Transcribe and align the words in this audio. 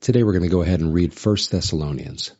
Today 0.00 0.22
we're 0.22 0.32
going 0.32 0.42
to 0.42 0.48
go 0.48 0.62
ahead 0.62 0.80
and 0.80 0.92
read 0.92 1.18
1 1.18 1.36
Thessalonians. 1.50 2.30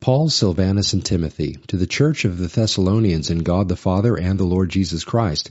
Paul, 0.00 0.30
Silvanus, 0.30 0.94
and 0.94 1.04
Timothy, 1.04 1.58
to 1.68 1.76
the 1.76 1.86
church 1.86 2.24
of 2.24 2.38
the 2.38 2.48
Thessalonians 2.48 3.30
in 3.30 3.40
God 3.40 3.68
the 3.68 3.76
Father 3.76 4.16
and 4.16 4.40
the 4.40 4.44
Lord 4.44 4.70
Jesus 4.70 5.04
Christ, 5.04 5.50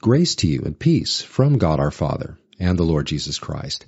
grace 0.00 0.34
to 0.36 0.46
you 0.46 0.60
and 0.64 0.78
peace 0.78 1.22
from 1.22 1.56
God 1.56 1.80
our 1.80 1.90
Father 1.90 2.38
and 2.60 2.78
the 2.78 2.84
Lord 2.84 3.06
Jesus 3.06 3.38
Christ. 3.38 3.86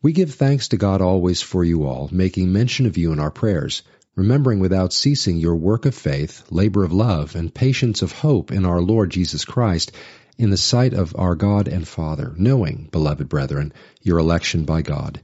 We 0.00 0.12
give 0.12 0.34
thanks 0.34 0.68
to 0.68 0.78
God 0.78 1.02
always 1.02 1.42
for 1.42 1.62
you 1.62 1.84
all, 1.84 2.08
making 2.10 2.50
mention 2.50 2.86
of 2.86 2.96
you 2.96 3.12
in 3.12 3.20
our 3.20 3.30
prayers, 3.30 3.82
remembering 4.16 4.58
without 4.58 4.94
ceasing 4.94 5.36
your 5.36 5.54
work 5.54 5.84
of 5.84 5.94
faith, 5.94 6.44
labor 6.50 6.82
of 6.82 6.94
love, 6.94 7.36
and 7.36 7.54
patience 7.54 8.00
of 8.00 8.10
hope 8.10 8.50
in 8.50 8.64
our 8.64 8.80
Lord 8.80 9.10
Jesus 9.10 9.44
Christ, 9.44 9.92
in 10.38 10.48
the 10.48 10.56
sight 10.56 10.94
of 10.94 11.14
our 11.16 11.36
God 11.36 11.68
and 11.68 11.86
Father, 11.86 12.32
knowing, 12.36 12.88
beloved 12.90 13.28
brethren, 13.28 13.72
your 14.02 14.18
election 14.18 14.64
by 14.64 14.80
God 14.80 15.20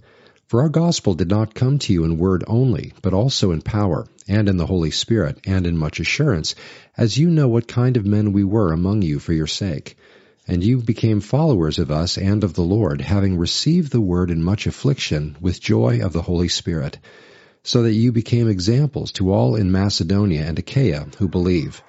for 0.47 0.63
our 0.63 0.69
gospel 0.69 1.15
did 1.15 1.29
not 1.29 1.55
come 1.55 1.79
to 1.79 1.93
you 1.93 2.05
in 2.05 2.19
word 2.19 2.45
only, 2.47 2.93
but 3.03 3.13
also 3.13 3.51
in 3.51 3.61
power, 3.61 4.07
and 4.29 4.49
in 4.49 4.57
the 4.57 4.67
Holy 4.67 4.93
Spirit, 4.93 5.41
and 5.45 5.67
in 5.67 5.77
much 5.77 5.99
assurance, 5.99 6.55
as 6.97 7.19
you 7.19 7.29
know 7.29 7.49
what 7.49 7.67
kind 7.67 7.97
of 7.97 8.07
men 8.07 8.33
we 8.33 8.45
were 8.45 8.73
among 8.73 9.03
you 9.03 9.19
for 9.19 9.33
your 9.33 9.49
sake. 9.49 9.97
And 10.47 10.63
you 10.63 10.79
became 10.79 11.21
followers 11.21 11.81
of 11.81 11.91
us 11.91 12.17
and 12.17 12.45
of 12.45 12.55
the 12.55 12.63
Lord, 12.63 13.01
having 13.01 13.37
received 13.37 13.91
the 13.91 14.01
word 14.01 14.31
in 14.31 14.45
much 14.45 14.69
affliction, 14.69 15.37
with 15.41 15.61
joy 15.61 16.01
of 16.01 16.13
the 16.13 16.23
Holy 16.23 16.49
Spirit, 16.49 16.99
so 17.65 17.83
that 17.83 17.95
you 17.95 18.13
became 18.13 18.49
examples 18.49 19.11
to 19.13 19.33
all 19.33 19.57
in 19.57 19.73
Macedonia 19.73 20.45
and 20.45 20.57
Achaia 20.57 21.09
who 21.19 21.27
believe. 21.27 21.83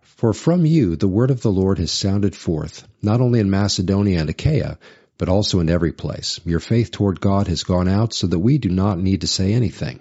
For 0.00 0.32
from 0.32 0.66
you 0.66 0.96
the 0.96 1.06
word 1.06 1.30
of 1.30 1.42
the 1.42 1.52
Lord 1.52 1.78
has 1.78 1.92
sounded 1.92 2.34
forth, 2.34 2.88
not 3.00 3.20
only 3.20 3.38
in 3.38 3.50
Macedonia 3.50 4.18
and 4.18 4.30
Achaia, 4.30 4.78
but 5.18 5.28
also 5.28 5.60
in 5.60 5.68
every 5.68 5.92
place. 5.92 6.40
Your 6.44 6.60
faith 6.60 6.90
toward 6.90 7.20
God 7.20 7.48
has 7.48 7.62
gone 7.62 7.88
out 7.88 8.12
so 8.12 8.26
that 8.26 8.38
we 8.38 8.58
do 8.58 8.68
not 8.68 8.98
need 8.98 9.20
to 9.20 9.26
say 9.26 9.52
anything. 9.52 10.00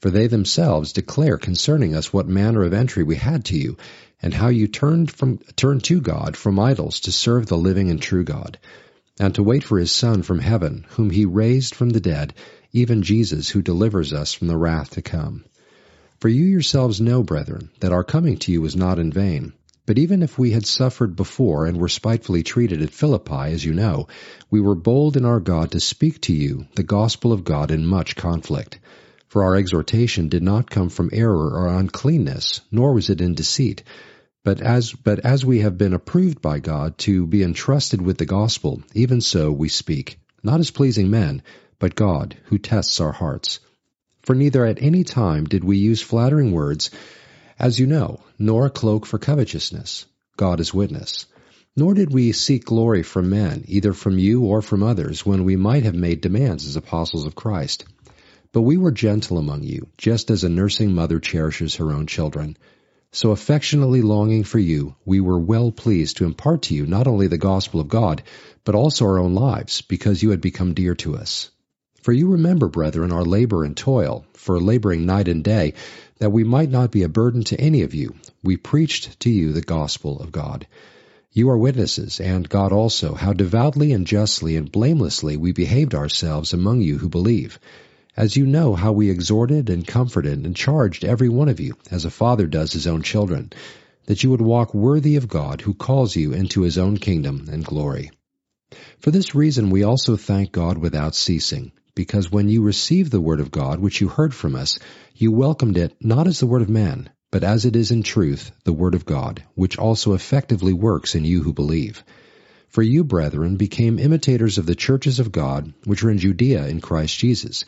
For 0.00 0.10
they 0.10 0.26
themselves 0.26 0.92
declare 0.92 1.36
concerning 1.36 1.94
us 1.94 2.12
what 2.12 2.26
manner 2.26 2.62
of 2.62 2.72
entry 2.72 3.02
we 3.02 3.16
had 3.16 3.44
to 3.46 3.58
you, 3.58 3.76
and 4.22 4.32
how 4.32 4.48
you 4.48 4.66
turned 4.66 5.10
from 5.10 5.38
turned 5.56 5.84
to 5.84 6.00
God 6.00 6.36
from 6.36 6.58
idols 6.58 7.00
to 7.00 7.12
serve 7.12 7.46
the 7.46 7.58
living 7.58 7.90
and 7.90 8.00
true 8.00 8.24
God, 8.24 8.58
and 9.18 9.34
to 9.34 9.42
wait 9.42 9.64
for 9.64 9.78
his 9.78 9.92
Son 9.92 10.22
from 10.22 10.38
heaven, 10.38 10.86
whom 10.90 11.10
he 11.10 11.24
raised 11.26 11.74
from 11.74 11.90
the 11.90 12.00
dead, 12.00 12.34
even 12.72 13.02
Jesus, 13.02 13.50
who 13.50 13.60
delivers 13.60 14.12
us 14.12 14.32
from 14.32 14.48
the 14.48 14.56
wrath 14.56 14.90
to 14.90 15.02
come. 15.02 15.44
For 16.18 16.28
you 16.28 16.44
yourselves 16.44 17.00
know, 17.00 17.22
brethren, 17.22 17.70
that 17.80 17.92
our 17.92 18.04
coming 18.04 18.36
to 18.38 18.52
you 18.52 18.60
was 18.60 18.76
not 18.76 18.98
in 18.98 19.12
vain. 19.12 19.52
But 19.86 19.98
even 19.98 20.22
if 20.22 20.38
we 20.38 20.50
had 20.50 20.66
suffered 20.66 21.16
before 21.16 21.66
and 21.66 21.78
were 21.78 21.88
spitefully 21.88 22.42
treated 22.42 22.82
at 22.82 22.92
Philippi, 22.92 23.52
as 23.52 23.64
you 23.64 23.74
know, 23.74 24.08
we 24.50 24.60
were 24.60 24.74
bold 24.74 25.16
in 25.16 25.24
our 25.24 25.40
God 25.40 25.72
to 25.72 25.80
speak 25.80 26.20
to 26.22 26.32
you 26.32 26.66
the 26.74 26.82
gospel 26.82 27.32
of 27.32 27.44
God 27.44 27.70
in 27.70 27.86
much 27.86 28.14
conflict. 28.14 28.78
For 29.28 29.44
our 29.44 29.56
exhortation 29.56 30.28
did 30.28 30.42
not 30.42 30.70
come 30.70 30.88
from 30.88 31.10
error 31.12 31.50
or 31.50 31.68
uncleanness, 31.68 32.60
nor 32.70 32.92
was 32.92 33.10
it 33.10 33.20
in 33.20 33.34
deceit. 33.34 33.82
But 34.42 34.60
as, 34.60 34.92
but 34.92 35.20
as 35.20 35.44
we 35.44 35.60
have 35.60 35.78
been 35.78 35.92
approved 35.92 36.40
by 36.40 36.58
God 36.58 36.98
to 36.98 37.26
be 37.26 37.42
entrusted 37.42 38.02
with 38.02 38.18
the 38.18 38.26
gospel, 38.26 38.82
even 38.94 39.20
so 39.20 39.52
we 39.52 39.68
speak, 39.68 40.18
not 40.42 40.60
as 40.60 40.70
pleasing 40.70 41.10
men, 41.10 41.42
but 41.78 41.94
God, 41.94 42.36
who 42.44 42.58
tests 42.58 43.00
our 43.00 43.12
hearts. 43.12 43.60
For 44.22 44.34
neither 44.34 44.64
at 44.64 44.82
any 44.82 45.04
time 45.04 45.44
did 45.44 45.64
we 45.64 45.78
use 45.78 46.02
flattering 46.02 46.52
words, 46.52 46.90
as 47.60 47.78
you 47.78 47.86
know, 47.86 48.18
nor 48.38 48.66
a 48.66 48.70
cloak 48.70 49.04
for 49.04 49.18
covetousness. 49.18 50.06
God 50.36 50.60
is 50.60 50.72
witness. 50.72 51.26
Nor 51.76 51.92
did 51.94 52.12
we 52.12 52.32
seek 52.32 52.64
glory 52.64 53.02
from 53.02 53.28
men, 53.28 53.64
either 53.68 53.92
from 53.92 54.18
you 54.18 54.44
or 54.44 54.62
from 54.62 54.82
others, 54.82 55.24
when 55.24 55.44
we 55.44 55.56
might 55.56 55.84
have 55.84 55.94
made 55.94 56.22
demands 56.22 56.66
as 56.66 56.76
apostles 56.76 57.26
of 57.26 57.34
Christ. 57.34 57.84
But 58.52 58.62
we 58.62 58.78
were 58.78 58.90
gentle 58.90 59.36
among 59.36 59.62
you, 59.62 59.88
just 59.98 60.30
as 60.30 60.42
a 60.42 60.48
nursing 60.48 60.94
mother 60.94 61.20
cherishes 61.20 61.76
her 61.76 61.92
own 61.92 62.06
children. 62.06 62.56
So 63.12 63.30
affectionately 63.30 64.02
longing 64.02 64.44
for 64.44 64.58
you, 64.58 64.96
we 65.04 65.20
were 65.20 65.38
well 65.38 65.70
pleased 65.70 66.16
to 66.16 66.24
impart 66.24 66.62
to 66.62 66.74
you 66.74 66.86
not 66.86 67.06
only 67.06 67.26
the 67.26 67.38
gospel 67.38 67.80
of 67.80 67.88
God, 67.88 68.22
but 68.64 68.74
also 68.74 69.04
our 69.04 69.18
own 69.18 69.34
lives, 69.34 69.82
because 69.82 70.22
you 70.22 70.30
had 70.30 70.40
become 70.40 70.74
dear 70.74 70.94
to 70.96 71.16
us. 71.16 71.50
For 72.02 72.12
you 72.12 72.28
remember, 72.28 72.68
brethren, 72.68 73.12
our 73.12 73.24
labor 73.24 73.64
and 73.64 73.76
toil, 73.76 74.24
for 74.32 74.58
laboring 74.58 75.04
night 75.04 75.28
and 75.28 75.44
day, 75.44 75.74
that 76.20 76.30
we 76.30 76.44
might 76.44 76.70
not 76.70 76.92
be 76.92 77.02
a 77.02 77.08
burden 77.08 77.42
to 77.42 77.58
any 77.58 77.80
of 77.82 77.94
you, 77.94 78.14
we 78.42 78.56
preached 78.56 79.18
to 79.18 79.30
you 79.30 79.52
the 79.52 79.62
gospel 79.62 80.20
of 80.20 80.30
God. 80.30 80.66
You 81.32 81.48
are 81.48 81.56
witnesses, 81.56 82.20
and 82.20 82.46
God 82.46 82.72
also, 82.72 83.14
how 83.14 83.32
devoutly 83.32 83.92
and 83.92 84.06
justly 84.06 84.56
and 84.56 84.70
blamelessly 84.70 85.38
we 85.38 85.52
behaved 85.52 85.94
ourselves 85.94 86.52
among 86.52 86.82
you 86.82 86.98
who 86.98 87.08
believe. 87.08 87.58
As 88.16 88.36
you 88.36 88.44
know 88.44 88.74
how 88.74 88.92
we 88.92 89.08
exhorted 89.08 89.70
and 89.70 89.86
comforted 89.86 90.44
and 90.44 90.54
charged 90.54 91.06
every 91.06 91.30
one 91.30 91.48
of 91.48 91.58
you, 91.58 91.74
as 91.90 92.04
a 92.04 92.10
father 92.10 92.46
does 92.46 92.74
his 92.74 92.86
own 92.86 93.00
children, 93.00 93.50
that 94.04 94.22
you 94.22 94.28
would 94.30 94.42
walk 94.42 94.74
worthy 94.74 95.16
of 95.16 95.26
God 95.26 95.62
who 95.62 95.72
calls 95.72 96.14
you 96.14 96.34
into 96.34 96.60
his 96.60 96.76
own 96.76 96.98
kingdom 96.98 97.48
and 97.50 97.64
glory. 97.64 98.10
For 98.98 99.10
this 99.10 99.34
reason 99.34 99.70
we 99.70 99.84
also 99.84 100.16
thank 100.16 100.52
God 100.52 100.76
without 100.76 101.14
ceasing 101.14 101.72
because 102.00 102.32
when 102.32 102.48
you 102.48 102.62
received 102.62 103.12
the 103.12 103.20
word 103.20 103.40
of 103.40 103.50
God, 103.50 103.78
which 103.78 104.00
you 104.00 104.08
heard 104.08 104.32
from 104.32 104.56
us, 104.56 104.78
you 105.14 105.30
welcomed 105.30 105.76
it 105.76 105.94
not 106.00 106.26
as 106.26 106.40
the 106.40 106.46
word 106.46 106.62
of 106.62 106.70
man, 106.70 107.10
but 107.30 107.44
as 107.44 107.66
it 107.66 107.76
is 107.76 107.90
in 107.90 108.02
truth, 108.02 108.52
the 108.64 108.72
word 108.72 108.94
of 108.94 109.04
God, 109.04 109.42
which 109.54 109.76
also 109.76 110.14
effectively 110.14 110.72
works 110.72 111.14
in 111.14 111.26
you 111.26 111.42
who 111.42 111.52
believe. 111.52 112.02
For 112.70 112.80
you, 112.80 113.04
brethren, 113.04 113.56
became 113.56 113.98
imitators 113.98 114.56
of 114.56 114.64
the 114.64 114.74
churches 114.74 115.20
of 115.20 115.30
God, 115.30 115.74
which 115.84 116.02
are 116.02 116.10
in 116.10 116.16
Judea 116.16 116.68
in 116.68 116.80
Christ 116.80 117.18
Jesus. 117.18 117.66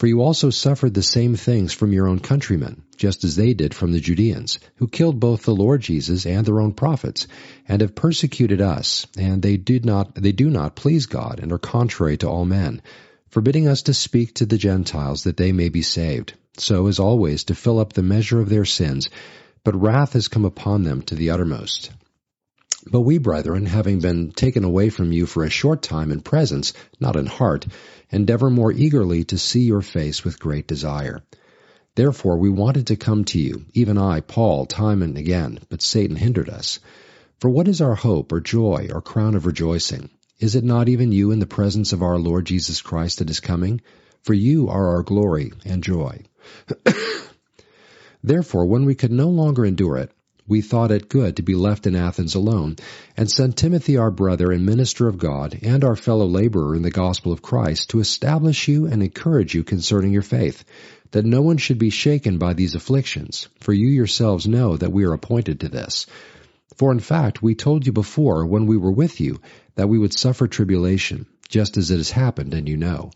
For 0.00 0.08
you 0.08 0.22
also 0.22 0.50
suffered 0.50 0.94
the 0.94 1.02
same 1.04 1.36
things 1.36 1.72
from 1.72 1.92
your 1.92 2.08
own 2.08 2.18
countrymen, 2.18 2.82
just 2.96 3.22
as 3.22 3.36
they 3.36 3.54
did 3.54 3.74
from 3.74 3.92
the 3.92 4.00
Judeans, 4.00 4.58
who 4.78 4.88
killed 4.88 5.20
both 5.20 5.44
the 5.44 5.54
Lord 5.54 5.82
Jesus 5.82 6.26
and 6.26 6.44
their 6.44 6.60
own 6.60 6.72
prophets, 6.72 7.28
and 7.68 7.80
have 7.80 7.94
persecuted 7.94 8.60
us, 8.60 9.06
and 9.16 9.40
they 9.40 9.56
did 9.56 9.86
not, 9.86 10.16
they 10.16 10.32
do 10.32 10.50
not 10.50 10.74
please 10.74 11.06
God, 11.06 11.38
and 11.40 11.52
are 11.52 11.58
contrary 11.58 12.16
to 12.16 12.28
all 12.28 12.44
men 12.44 12.82
forbidding 13.30 13.68
us 13.68 13.82
to 13.82 13.94
speak 13.94 14.34
to 14.34 14.46
the 14.46 14.58
Gentiles 14.58 15.24
that 15.24 15.36
they 15.36 15.52
may 15.52 15.68
be 15.68 15.82
saved, 15.82 16.34
so 16.56 16.86
as 16.86 16.98
always 16.98 17.44
to 17.44 17.54
fill 17.54 17.78
up 17.78 17.92
the 17.92 18.02
measure 18.02 18.40
of 18.40 18.48
their 18.48 18.64
sins, 18.64 19.10
but 19.64 19.80
wrath 19.80 20.14
has 20.14 20.28
come 20.28 20.44
upon 20.44 20.84
them 20.84 21.02
to 21.02 21.14
the 21.14 21.30
uttermost. 21.30 21.90
But 22.90 23.00
we, 23.00 23.18
brethren, 23.18 23.66
having 23.66 24.00
been 24.00 24.30
taken 24.30 24.64
away 24.64 24.88
from 24.88 25.12
you 25.12 25.26
for 25.26 25.44
a 25.44 25.50
short 25.50 25.82
time 25.82 26.10
in 26.10 26.20
presence, 26.20 26.72
not 27.00 27.16
in 27.16 27.26
heart, 27.26 27.66
endeavor 28.10 28.50
more 28.50 28.72
eagerly 28.72 29.24
to 29.24 29.36
see 29.38 29.62
your 29.62 29.82
face 29.82 30.24
with 30.24 30.38
great 30.38 30.66
desire. 30.66 31.22
Therefore 31.96 32.38
we 32.38 32.48
wanted 32.48 32.86
to 32.86 32.96
come 32.96 33.24
to 33.24 33.38
you, 33.38 33.64
even 33.74 33.98
I, 33.98 34.20
Paul, 34.20 34.66
time 34.66 35.02
and 35.02 35.18
again, 35.18 35.58
but 35.68 35.82
Satan 35.82 36.16
hindered 36.16 36.48
us. 36.48 36.78
For 37.40 37.50
what 37.50 37.68
is 37.68 37.80
our 37.80 37.94
hope 37.94 38.32
or 38.32 38.40
joy 38.40 38.88
or 38.92 39.02
crown 39.02 39.34
of 39.34 39.46
rejoicing? 39.46 40.08
Is 40.40 40.54
it 40.54 40.62
not 40.62 40.88
even 40.88 41.10
you 41.10 41.32
in 41.32 41.40
the 41.40 41.46
presence 41.46 41.92
of 41.92 42.02
our 42.02 42.16
Lord 42.16 42.44
Jesus 42.44 42.80
Christ 42.80 43.18
that 43.18 43.30
is 43.30 43.40
coming? 43.40 43.80
For 44.22 44.34
you 44.34 44.68
are 44.68 44.96
our 44.96 45.02
glory 45.02 45.52
and 45.64 45.82
joy. 45.82 46.22
Therefore, 48.22 48.66
when 48.66 48.84
we 48.84 48.94
could 48.94 49.10
no 49.10 49.28
longer 49.30 49.64
endure 49.64 49.96
it, 49.96 50.12
we 50.46 50.62
thought 50.62 50.92
it 50.92 51.08
good 51.08 51.36
to 51.36 51.42
be 51.42 51.54
left 51.54 51.86
in 51.86 51.94
Athens 51.94 52.34
alone, 52.34 52.76
and 53.16 53.30
sent 53.30 53.56
Timothy 53.56 53.96
our 53.96 54.10
brother 54.10 54.50
and 54.52 54.64
minister 54.64 55.08
of 55.08 55.18
God, 55.18 55.58
and 55.62 55.84
our 55.84 55.96
fellow 55.96 56.26
laborer 56.26 56.74
in 56.74 56.82
the 56.82 56.90
gospel 56.90 57.32
of 57.32 57.42
Christ, 57.42 57.90
to 57.90 58.00
establish 58.00 58.66
you 58.68 58.86
and 58.86 59.02
encourage 59.02 59.54
you 59.54 59.62
concerning 59.64 60.12
your 60.12 60.22
faith, 60.22 60.64
that 61.10 61.26
no 61.26 61.42
one 61.42 61.58
should 61.58 61.78
be 61.78 61.90
shaken 61.90 62.38
by 62.38 62.54
these 62.54 62.74
afflictions, 62.74 63.48
for 63.60 63.72
you 63.72 63.88
yourselves 63.88 64.46
know 64.46 64.76
that 64.76 64.92
we 64.92 65.04
are 65.04 65.12
appointed 65.12 65.60
to 65.60 65.68
this. 65.68 66.06
For 66.76 66.92
in 66.92 67.00
fact, 67.00 67.42
we 67.42 67.54
told 67.54 67.86
you 67.86 67.92
before, 67.92 68.46
when 68.46 68.66
we 68.66 68.76
were 68.76 68.92
with 68.92 69.20
you, 69.20 69.40
that 69.74 69.88
we 69.88 69.98
would 69.98 70.12
suffer 70.12 70.46
tribulation, 70.46 71.26
just 71.48 71.76
as 71.76 71.90
it 71.90 71.96
has 71.96 72.10
happened, 72.10 72.52
and 72.52 72.68
you 72.68 72.76
know. 72.76 73.10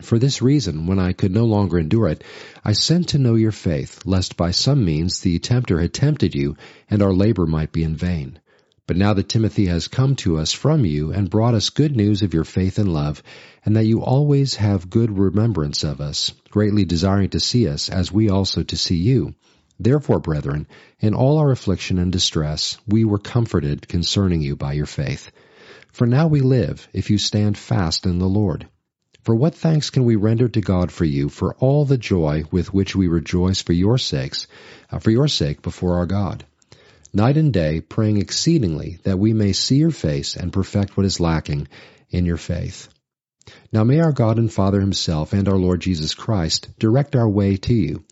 For 0.00 0.18
this 0.18 0.40
reason, 0.40 0.86
when 0.86 0.98
I 0.98 1.12
could 1.12 1.32
no 1.32 1.44
longer 1.44 1.78
endure 1.78 2.08
it, 2.08 2.22
I 2.64 2.72
sent 2.72 3.08
to 3.08 3.18
know 3.18 3.34
your 3.34 3.52
faith, 3.52 4.06
lest 4.06 4.36
by 4.36 4.52
some 4.52 4.84
means 4.84 5.20
the 5.20 5.38
tempter 5.40 5.80
had 5.80 5.92
tempted 5.92 6.34
you, 6.34 6.56
and 6.88 7.02
our 7.02 7.12
labor 7.12 7.46
might 7.46 7.72
be 7.72 7.82
in 7.82 7.96
vain. 7.96 8.38
But 8.86 8.96
now 8.96 9.12
that 9.12 9.28
Timothy 9.28 9.66
has 9.66 9.88
come 9.88 10.16
to 10.16 10.38
us 10.38 10.52
from 10.52 10.86
you, 10.86 11.12
and 11.12 11.28
brought 11.28 11.54
us 11.54 11.68
good 11.68 11.94
news 11.94 12.22
of 12.22 12.32
your 12.32 12.44
faith 12.44 12.78
and 12.78 12.92
love, 12.92 13.22
and 13.64 13.76
that 13.76 13.86
you 13.86 14.00
always 14.00 14.54
have 14.54 14.88
good 14.88 15.18
remembrance 15.18 15.84
of 15.84 16.00
us, 16.00 16.32
greatly 16.48 16.86
desiring 16.86 17.28
to 17.30 17.40
see 17.40 17.68
us, 17.68 17.90
as 17.90 18.10
we 18.10 18.30
also 18.30 18.62
to 18.62 18.76
see 18.76 18.96
you, 18.96 19.34
Therefore, 19.78 20.18
brethren, 20.18 20.66
in 20.98 21.14
all 21.14 21.38
our 21.38 21.50
affliction 21.50 21.98
and 21.98 22.10
distress, 22.10 22.78
we 22.86 23.04
were 23.04 23.18
comforted 23.18 23.86
concerning 23.86 24.42
you 24.42 24.56
by 24.56 24.72
your 24.72 24.86
faith. 24.86 25.30
For 25.92 26.06
now 26.06 26.26
we 26.26 26.40
live, 26.40 26.88
if 26.92 27.10
you 27.10 27.18
stand 27.18 27.56
fast 27.56 28.04
in 28.04 28.18
the 28.18 28.28
Lord. 28.28 28.68
For 29.22 29.34
what 29.34 29.54
thanks 29.54 29.90
can 29.90 30.04
we 30.04 30.16
render 30.16 30.48
to 30.48 30.60
God 30.60 30.90
for 30.90 31.04
you, 31.04 31.28
for 31.28 31.54
all 31.56 31.84
the 31.84 31.98
joy 31.98 32.44
with 32.50 32.72
which 32.72 32.96
we 32.96 33.08
rejoice 33.08 33.62
for 33.62 33.72
your 33.72 33.98
sakes, 33.98 34.46
uh, 34.90 34.98
for 34.98 35.10
your 35.10 35.28
sake 35.28 35.62
before 35.62 35.98
our 35.98 36.06
God? 36.06 36.44
Night 37.12 37.36
and 37.36 37.52
day, 37.52 37.80
praying 37.80 38.18
exceedingly 38.18 38.98
that 39.04 39.18
we 39.18 39.32
may 39.32 39.52
see 39.52 39.76
your 39.76 39.90
face 39.90 40.36
and 40.36 40.52
perfect 40.52 40.96
what 40.96 41.06
is 41.06 41.20
lacking 41.20 41.68
in 42.10 42.26
your 42.26 42.36
faith. 42.36 42.88
Now 43.72 43.84
may 43.84 44.00
our 44.00 44.12
God 44.12 44.38
and 44.38 44.52
Father 44.52 44.80
himself 44.80 45.32
and 45.32 45.48
our 45.48 45.58
Lord 45.58 45.80
Jesus 45.80 46.14
Christ 46.14 46.68
direct 46.78 47.14
our 47.14 47.28
way 47.28 47.56
to 47.56 47.74
you. 47.74 48.02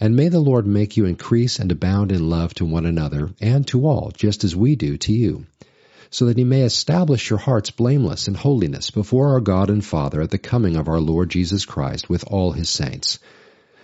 And 0.00 0.16
may 0.16 0.28
the 0.28 0.40
Lord 0.40 0.66
make 0.66 0.96
you 0.96 1.04
increase 1.04 1.58
and 1.58 1.70
abound 1.70 2.12
in 2.12 2.28
love 2.28 2.52
to 2.54 2.64
one 2.64 2.84
another 2.84 3.30
and 3.40 3.66
to 3.68 3.86
all, 3.86 4.12
just 4.16 4.44
as 4.44 4.56
we 4.56 4.76
do 4.76 4.96
to 4.98 5.12
you. 5.12 5.46
So 6.10 6.26
that 6.26 6.36
he 6.36 6.44
may 6.44 6.62
establish 6.62 7.30
your 7.30 7.38
hearts 7.38 7.70
blameless 7.70 8.28
in 8.28 8.34
holiness 8.34 8.90
before 8.90 9.30
our 9.30 9.40
God 9.40 9.70
and 9.70 9.84
Father 9.84 10.20
at 10.20 10.30
the 10.30 10.38
coming 10.38 10.76
of 10.76 10.88
our 10.88 11.00
Lord 11.00 11.30
Jesus 11.30 11.64
Christ 11.64 12.08
with 12.08 12.24
all 12.26 12.52
his 12.52 12.68
saints. 12.68 13.18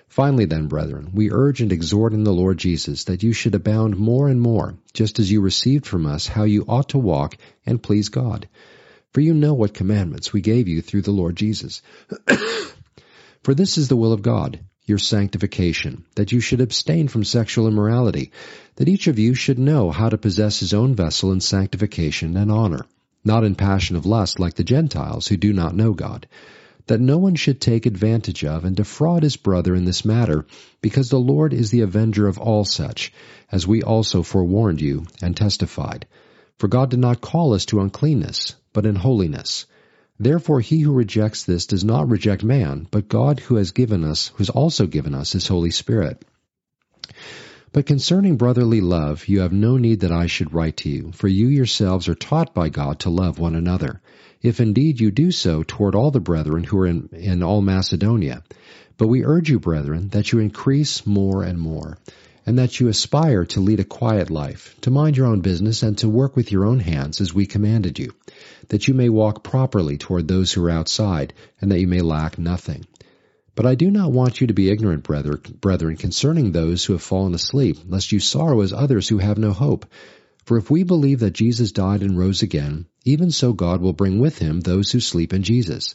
Finally 0.08 0.44
then, 0.44 0.66
brethren, 0.66 1.10
we 1.14 1.30
urge 1.30 1.60
and 1.60 1.72
exhort 1.72 2.12
in 2.12 2.24
the 2.24 2.32
Lord 2.32 2.58
Jesus 2.58 3.04
that 3.04 3.22
you 3.22 3.32
should 3.32 3.54
abound 3.54 3.96
more 3.96 4.28
and 4.28 4.40
more, 4.40 4.74
just 4.92 5.18
as 5.18 5.30
you 5.30 5.40
received 5.40 5.86
from 5.86 6.06
us 6.06 6.26
how 6.26 6.44
you 6.44 6.64
ought 6.68 6.88
to 6.88 6.98
walk 6.98 7.36
and 7.64 7.82
please 7.82 8.08
God 8.08 8.48
for 9.12 9.20
you 9.20 9.34
know 9.34 9.54
what 9.54 9.74
commandments 9.74 10.32
we 10.32 10.40
gave 10.40 10.68
you 10.68 10.80
through 10.82 11.02
the 11.02 11.10
Lord 11.10 11.36
Jesus. 11.36 11.82
For 13.42 13.54
this 13.54 13.78
is 13.78 13.88
the 13.88 13.96
will 13.96 14.12
of 14.12 14.22
God, 14.22 14.60
your 14.84 14.98
sanctification, 14.98 16.04
that 16.14 16.30
you 16.30 16.40
should 16.40 16.60
abstain 16.60 17.08
from 17.08 17.24
sexual 17.24 17.66
immorality, 17.66 18.32
that 18.76 18.88
each 18.88 19.06
of 19.06 19.18
you 19.18 19.34
should 19.34 19.58
know 19.58 19.90
how 19.90 20.10
to 20.10 20.18
possess 20.18 20.60
his 20.60 20.74
own 20.74 20.94
vessel 20.94 21.32
in 21.32 21.40
sanctification 21.40 22.36
and 22.36 22.52
honor, 22.52 22.84
not 23.24 23.42
in 23.42 23.54
passion 23.54 23.96
of 23.96 24.04
lust 24.04 24.38
like 24.38 24.54
the 24.54 24.64
Gentiles 24.64 25.26
who 25.26 25.36
do 25.36 25.52
not 25.52 25.74
know 25.74 25.94
God, 25.94 26.28
that 26.86 27.00
no 27.00 27.18
one 27.18 27.34
should 27.34 27.60
take 27.60 27.86
advantage 27.86 28.44
of 28.44 28.64
and 28.64 28.76
defraud 28.76 29.22
his 29.22 29.36
brother 29.36 29.74
in 29.74 29.86
this 29.86 30.04
matter, 30.04 30.44
because 30.82 31.08
the 31.08 31.18
Lord 31.18 31.54
is 31.54 31.70
the 31.70 31.80
avenger 31.80 32.28
of 32.28 32.38
all 32.38 32.64
such, 32.64 33.12
as 33.50 33.66
we 33.66 33.82
also 33.82 34.22
forewarned 34.22 34.80
you 34.80 35.06
and 35.22 35.36
testified. 35.36 36.06
For 36.60 36.68
God 36.68 36.90
did 36.90 36.98
not 36.98 37.22
call 37.22 37.54
us 37.54 37.64
to 37.66 37.80
uncleanness, 37.80 38.54
but 38.74 38.84
in 38.84 38.94
holiness. 38.94 39.64
Therefore 40.18 40.60
he 40.60 40.80
who 40.80 40.92
rejects 40.92 41.42
this 41.42 41.64
does 41.64 41.84
not 41.84 42.10
reject 42.10 42.44
man, 42.44 42.86
but 42.90 43.08
God 43.08 43.40
who 43.40 43.54
has 43.54 43.70
given 43.70 44.04
us, 44.04 44.28
who 44.28 44.36
has 44.36 44.50
also 44.50 44.86
given 44.86 45.14
us 45.14 45.32
his 45.32 45.48
Holy 45.48 45.70
Spirit. 45.70 46.22
But 47.72 47.86
concerning 47.86 48.36
brotherly 48.36 48.82
love, 48.82 49.26
you 49.26 49.40
have 49.40 49.54
no 49.54 49.78
need 49.78 50.00
that 50.00 50.12
I 50.12 50.26
should 50.26 50.52
write 50.52 50.76
to 50.78 50.90
you, 50.90 51.12
for 51.14 51.28
you 51.28 51.46
yourselves 51.46 52.08
are 52.10 52.14
taught 52.14 52.52
by 52.52 52.68
God 52.68 52.98
to 53.00 53.08
love 53.08 53.38
one 53.38 53.54
another, 53.54 54.02
if 54.42 54.60
indeed 54.60 55.00
you 55.00 55.10
do 55.10 55.30
so 55.30 55.62
toward 55.62 55.94
all 55.94 56.10
the 56.10 56.20
brethren 56.20 56.64
who 56.64 56.78
are 56.80 56.86
in, 56.86 57.08
in 57.14 57.42
all 57.42 57.62
Macedonia. 57.62 58.42
But 58.98 59.08
we 59.08 59.24
urge 59.24 59.48
you, 59.48 59.60
brethren, 59.60 60.08
that 60.08 60.30
you 60.30 60.40
increase 60.40 61.06
more 61.06 61.42
and 61.42 61.58
more 61.58 61.96
and 62.50 62.58
that 62.58 62.81
you 62.81 62.88
aspire 62.88 63.44
to 63.44 63.61
lead 63.61 63.79
a 63.79 63.85
quiet 63.85 64.29
life, 64.29 64.75
to 64.81 64.91
mind 64.91 65.17
your 65.17 65.29
own 65.29 65.41
business, 65.41 65.85
and 65.85 65.97
to 65.97 66.08
work 66.08 66.35
with 66.35 66.50
your 66.50 66.64
own 66.64 66.81
hands 66.81 67.20
as 67.20 67.32
we 67.32 67.47
commanded 67.47 67.97
you, 67.97 68.12
that 68.70 68.88
you 68.88 68.93
may 68.93 69.08
walk 69.08 69.44
properly 69.44 69.97
toward 69.97 70.26
those 70.26 70.52
who 70.52 70.64
are 70.64 70.70
outside, 70.70 71.32
and 71.61 71.70
that 71.70 71.79
you 71.79 71.87
may 71.87 72.00
lack 72.00 72.41
nothing. 72.41 72.85
But 73.55 73.67
I 73.67 73.76
do 73.76 73.88
not 73.88 74.11
want 74.11 74.41
you 74.41 74.49
to 74.49 74.52
be 74.52 74.69
ignorant, 74.69 75.05
brethren, 75.05 75.97
concerning 75.97 76.50
those 76.50 76.85
who 76.85 76.94
have 76.94 77.02
fallen 77.02 77.35
asleep, 77.35 77.79
lest 77.87 78.11
you 78.11 78.19
sorrow 78.19 78.62
as 78.62 78.73
others 78.73 79.08
who 79.08 79.19
have 79.19 79.38
no 79.38 79.53
hope. 79.53 79.87
For 80.44 80.58
if 80.58 80.73
we 80.73 80.82
believe 80.82 81.20
that 81.20 81.35
Jesus 81.35 81.70
died 81.70 82.03
and 82.03 82.19
rose 82.19 82.43
again, 82.43 82.87
even 83.05 83.31
so 83.31 83.53
God 83.53 83.81
will 83.81 83.93
bring 83.93 84.19
with 84.19 84.38
him 84.38 84.58
those 84.58 84.91
who 84.91 84.99
sleep 84.99 85.32
in 85.32 85.44
Jesus. 85.44 85.94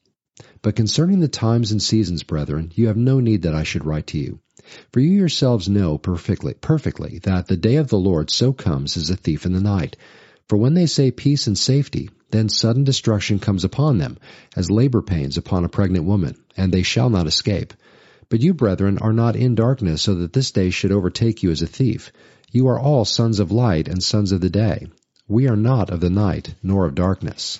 But 0.61 0.75
concerning 0.75 1.19
the 1.19 1.27
times 1.27 1.71
and 1.71 1.81
seasons, 1.81 2.23
brethren, 2.23 2.71
you 2.75 2.87
have 2.87 2.97
no 2.97 3.19
need 3.19 3.41
that 3.41 3.55
I 3.55 3.63
should 3.63 3.85
write 3.85 4.07
to 4.07 4.17
you. 4.17 4.39
For 4.93 4.99
you 4.99 5.09
yourselves 5.09 5.67
know 5.67 5.97
perfectly, 5.97 6.53
perfectly 6.53 7.19
that 7.23 7.47
the 7.47 7.57
day 7.57 7.75
of 7.75 7.87
the 7.87 7.99
Lord 7.99 8.29
so 8.29 8.53
comes 8.53 8.95
as 8.95 9.09
a 9.09 9.15
thief 9.15 9.45
in 9.45 9.53
the 9.53 9.59
night. 9.59 9.97
For 10.47 10.57
when 10.57 10.73
they 10.73 10.85
say 10.85 11.11
peace 11.11 11.47
and 11.47 11.57
safety, 11.57 12.09
then 12.29 12.47
sudden 12.47 12.83
destruction 12.83 13.39
comes 13.39 13.63
upon 13.63 13.97
them, 13.97 14.17
as 14.55 14.71
labor 14.71 15.01
pains 15.01 15.37
upon 15.37 15.65
a 15.65 15.69
pregnant 15.69 16.05
woman, 16.05 16.37
and 16.55 16.71
they 16.71 16.83
shall 16.83 17.09
not 17.09 17.27
escape. 17.27 17.73
But 18.29 18.41
you, 18.41 18.53
brethren, 18.53 18.99
are 18.99 19.13
not 19.13 19.35
in 19.35 19.55
darkness, 19.55 20.03
so 20.03 20.15
that 20.15 20.31
this 20.31 20.51
day 20.51 20.69
should 20.69 20.91
overtake 20.91 21.43
you 21.43 21.51
as 21.51 21.61
a 21.61 21.67
thief. 21.67 22.11
You 22.51 22.67
are 22.67 22.79
all 22.79 23.03
sons 23.03 23.39
of 23.39 23.51
light 23.51 23.87
and 23.87 24.01
sons 24.01 24.31
of 24.31 24.41
the 24.41 24.49
day. 24.49 24.87
We 25.27 25.47
are 25.49 25.57
not 25.57 25.89
of 25.89 25.99
the 25.99 26.09
night, 26.09 26.55
nor 26.61 26.85
of 26.85 26.95
darkness. 26.95 27.59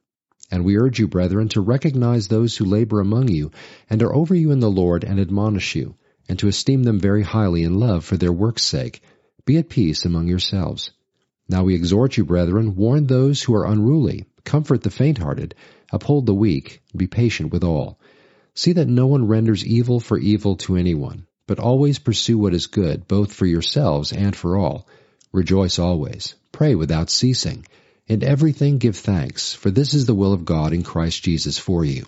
And 0.51 0.65
we 0.65 0.77
urge 0.77 0.99
you, 0.99 1.07
brethren, 1.07 1.47
to 1.49 1.61
recognize 1.61 2.27
those 2.27 2.57
who 2.57 2.65
labor 2.65 2.99
among 2.99 3.29
you 3.29 3.51
and 3.89 4.03
are 4.03 4.13
over 4.13 4.35
you 4.35 4.51
in 4.51 4.59
the 4.59 4.69
Lord 4.69 5.05
and 5.05 5.17
admonish 5.17 5.75
you, 5.75 5.95
and 6.27 6.37
to 6.39 6.49
esteem 6.49 6.83
them 6.83 6.99
very 6.99 7.23
highly 7.23 7.63
in 7.63 7.79
love 7.79 8.03
for 8.03 8.17
their 8.17 8.33
work's 8.33 8.63
sake. 8.63 9.01
Be 9.45 9.57
at 9.57 9.69
peace 9.69 10.03
among 10.03 10.27
yourselves. 10.27 10.91
Now 11.47 11.63
we 11.63 11.75
exhort 11.75 12.17
you, 12.17 12.25
brethren, 12.25 12.75
warn 12.75 13.07
those 13.07 13.41
who 13.41 13.55
are 13.55 13.65
unruly, 13.65 14.25
comfort 14.43 14.83
the 14.83 14.89
faint-hearted, 14.89 15.55
uphold 15.91 16.25
the 16.25 16.33
weak, 16.33 16.81
be 16.95 17.07
patient 17.07 17.51
with 17.51 17.63
all. 17.63 17.99
See 18.53 18.73
that 18.73 18.87
no 18.87 19.07
one 19.07 19.27
renders 19.27 19.65
evil 19.65 19.99
for 19.99 20.17
evil 20.17 20.57
to 20.57 20.75
anyone, 20.75 21.27
but 21.47 21.59
always 21.59 21.99
pursue 21.99 22.37
what 22.37 22.53
is 22.53 22.67
good, 22.67 23.07
both 23.07 23.33
for 23.33 23.45
yourselves 23.45 24.11
and 24.11 24.35
for 24.35 24.57
all. 24.57 24.87
Rejoice 25.31 25.79
always. 25.79 26.35
Pray 26.51 26.75
without 26.75 27.09
ceasing. 27.09 27.65
In 28.11 28.25
everything 28.25 28.77
give 28.77 28.97
thanks, 28.97 29.53
for 29.53 29.71
this 29.71 29.93
is 29.93 30.05
the 30.05 30.13
will 30.13 30.33
of 30.33 30.43
God 30.43 30.73
in 30.73 30.83
Christ 30.83 31.23
Jesus 31.23 31.57
for 31.57 31.85
you. 31.85 32.03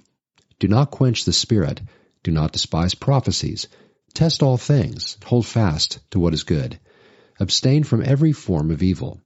Do 0.60 0.68
not 0.68 0.92
quench 0.92 1.24
the 1.24 1.32
Spirit. 1.32 1.80
Do 2.24 2.32
not 2.32 2.52
despise 2.52 2.94
prophecies. 2.94 3.70
Test 4.14 4.44
all 4.44 4.58
things. 4.58 5.18
Hold 5.24 5.46
fast 5.46 6.00
to 6.12 6.20
what 6.20 6.34
is 6.34 6.44
good. 6.44 6.78
Abstain 7.40 7.86
from 7.86 8.04
every 8.04 8.34
form 8.34 8.70
of 8.70 8.84
evil. 8.84 9.22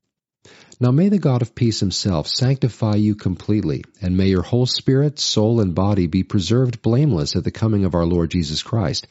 Now 0.79 0.91
may 0.91 1.09
the 1.09 1.17
God 1.17 1.41
of 1.41 1.55
peace 1.55 1.79
himself 1.79 2.27
sanctify 2.27 2.97
you 2.97 3.15
completely, 3.15 3.83
and 3.99 4.15
may 4.15 4.27
your 4.27 4.43
whole 4.43 4.67
spirit, 4.67 5.17
soul, 5.17 5.61
and 5.61 5.73
body 5.73 6.05
be 6.05 6.21
preserved 6.21 6.83
blameless 6.83 7.35
at 7.35 7.43
the 7.43 7.49
coming 7.49 7.85
of 7.85 7.95
our 7.95 8.05
Lord 8.05 8.29
Jesus 8.29 8.61
Christ. 8.61 9.07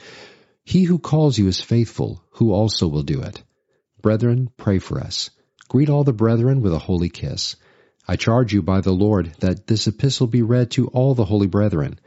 He 0.62 0.84
who 0.84 1.00
calls 1.00 1.36
you 1.36 1.48
is 1.48 1.60
faithful, 1.60 2.22
who 2.34 2.52
also 2.52 2.86
will 2.86 3.02
do 3.02 3.22
it. 3.22 3.42
Brethren, 4.00 4.50
pray 4.56 4.78
for 4.78 5.00
us. 5.00 5.30
Greet 5.68 5.88
all 5.88 6.04
the 6.04 6.12
brethren 6.12 6.60
with 6.60 6.72
a 6.72 6.78
holy 6.78 7.08
kiss. 7.08 7.56
I 8.06 8.16
charge 8.16 8.52
you 8.52 8.62
by 8.62 8.80
the 8.80 8.92
Lord 8.92 9.34
that 9.40 9.66
this 9.66 9.86
epistle 9.86 10.26
be 10.26 10.42
read 10.42 10.70
to 10.72 10.86
all 10.88 11.14
the 11.14 11.24
holy 11.24 11.48
brethren. 11.48 11.98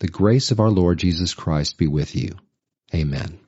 The 0.00 0.08
grace 0.08 0.50
of 0.50 0.58
our 0.58 0.70
Lord 0.70 0.98
Jesus 0.98 1.34
Christ 1.34 1.78
be 1.78 1.86
with 1.86 2.16
you. 2.16 2.36
Amen. 2.92 3.43